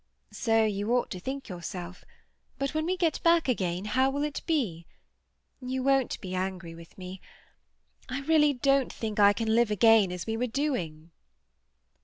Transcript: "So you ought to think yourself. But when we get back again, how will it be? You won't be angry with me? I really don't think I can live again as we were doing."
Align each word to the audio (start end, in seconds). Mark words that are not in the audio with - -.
"So 0.33 0.63
you 0.65 0.91
ought 0.97 1.11
to 1.11 1.19
think 1.19 1.47
yourself. 1.47 2.05
But 2.57 2.73
when 2.73 2.87
we 2.87 2.97
get 2.97 3.21
back 3.21 3.47
again, 3.47 3.85
how 3.85 4.09
will 4.09 4.23
it 4.23 4.41
be? 4.47 4.87
You 5.61 5.83
won't 5.83 6.19
be 6.21 6.33
angry 6.33 6.73
with 6.73 6.97
me? 6.97 7.21
I 8.09 8.21
really 8.21 8.53
don't 8.53 8.91
think 8.91 9.19
I 9.19 9.31
can 9.33 9.53
live 9.53 9.69
again 9.69 10.11
as 10.11 10.25
we 10.25 10.37
were 10.37 10.47
doing." 10.47 11.11